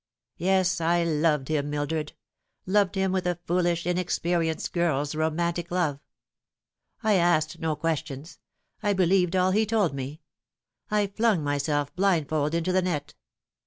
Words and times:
"Yes, 0.37 0.81
I 0.81 1.03
loved 1.03 1.47
him, 1.49 1.69
Mildred 1.69 2.13
loved 2.65 2.95
him 2.95 3.11
with 3.11 3.27
a 3.27 3.37
foolish, 3.45 3.85
inexperienced 3.85 4.73
girl's 4.73 5.13
romantic 5.13 5.69
love. 5.69 5.99
I 7.03 7.13
asked 7.17 7.59
no 7.59 7.75
questions. 7.75 8.39
I 8.81 8.93
believed 8.93 9.35
all 9.35 9.51
he 9.51 9.63
told 9.67 9.93
me. 9.93 10.21
I 10.89 11.05
flung 11.05 11.43
myself 11.43 11.95
blindfold 11.95 12.55
into 12.55 12.71
the 12.71 12.81
net. 12.81 13.13